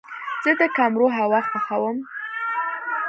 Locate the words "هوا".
1.17-1.39